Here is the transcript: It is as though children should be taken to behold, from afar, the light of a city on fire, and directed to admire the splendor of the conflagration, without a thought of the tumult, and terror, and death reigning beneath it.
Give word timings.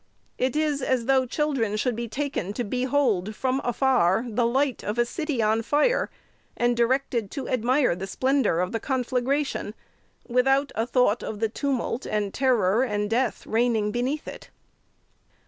It 0.39 0.55
is 0.55 0.81
as 0.81 1.05
though 1.05 1.27
children 1.27 1.77
should 1.77 1.95
be 1.95 2.07
taken 2.07 2.53
to 2.53 2.63
behold, 2.63 3.35
from 3.35 3.61
afar, 3.63 4.25
the 4.27 4.47
light 4.47 4.83
of 4.83 4.97
a 4.97 5.05
city 5.05 5.43
on 5.43 5.61
fire, 5.61 6.09
and 6.57 6.75
directed 6.75 7.29
to 7.29 7.47
admire 7.47 7.95
the 7.95 8.07
splendor 8.07 8.61
of 8.61 8.71
the 8.71 8.79
conflagration, 8.79 9.75
without 10.27 10.71
a 10.73 10.87
thought 10.87 11.21
of 11.21 11.39
the 11.39 11.49
tumult, 11.49 12.07
and 12.07 12.33
terror, 12.33 12.81
and 12.81 13.11
death 13.11 13.45
reigning 13.45 13.91
beneath 13.91 14.27
it. 14.27 14.49